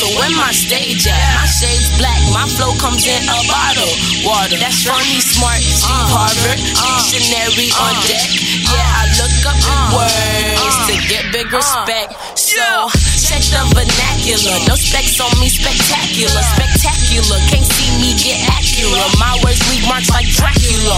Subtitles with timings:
[0.00, 3.92] So when my stage at, my shades black, my flow comes in a bottle.
[4.24, 8.08] Water, that's funny, smart, Steve Harvard, uh, uh, dictionary on uh.
[8.08, 8.32] deck.
[8.64, 12.16] Yeah, I look up the words to get big respect.
[12.32, 12.64] So
[13.28, 17.36] check the vernacular, no specs on me, spectacular, spectacular.
[17.52, 19.12] Can't see me get accurate.
[19.20, 20.96] My words leave marks like Dracula.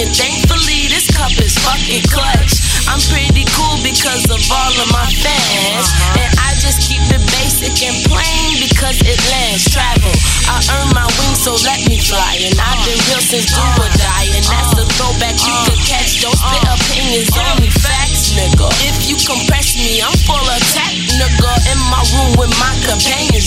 [0.00, 2.62] And thankfully this cup is fucking clutch.
[2.88, 5.86] I'm pretty cool because of all of my fans.
[5.88, 6.22] Uh-huh.
[6.22, 10.12] And I just keep it basic and plain because it lands travel.
[10.48, 12.40] I earn my wings, so let me fly.
[12.40, 14.28] And I've been real since do or die.
[14.32, 14.80] And that's uh-huh.
[14.80, 15.92] the throwback you could uh-huh.
[15.92, 16.24] catch.
[16.24, 18.68] Don't spit opinions, only facts, nigga.
[18.86, 21.52] If you compress me, I'm full of tech, nigga.
[21.68, 23.41] In my room with my companions,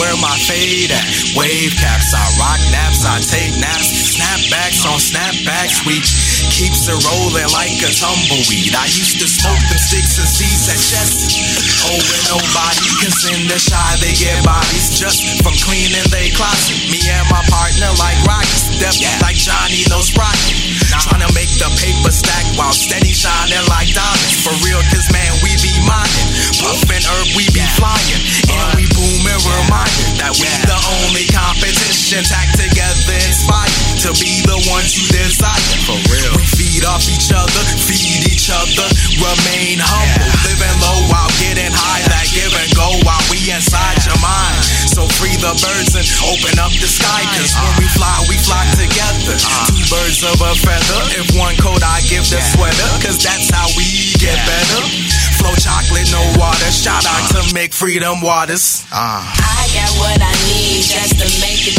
[0.00, 1.04] wear my fade at.
[1.36, 4.16] Wave caps, I rock naps, I take naps.
[4.16, 6.00] Snapbacks on snapbacks, we
[6.48, 8.72] keeps it rolling like a tumbleweed.
[8.72, 11.36] I used to smoke them sticks and seeds at Chessie.
[11.92, 15.49] Oh, and nobody can send a shy, they get bodies just from
[38.60, 40.28] other, remain humble.
[40.44, 42.04] Living low while getting high.
[42.12, 44.60] That give and go while we inside your mind.
[44.92, 47.24] So free the birds and open up the sky.
[47.36, 47.96] Cause when we uh.
[47.96, 49.36] fly, we fly together.
[49.36, 49.70] Uh.
[49.70, 51.00] Two birds of a feather.
[51.16, 52.90] If one coat, I give the sweater.
[53.00, 54.82] Cause that's how we get better.
[55.40, 56.68] Flow chocolate, no water.
[56.68, 57.40] Shout out uh.
[57.40, 58.84] to Make Freedom Waters.
[58.92, 61.69] I got what I need just to make it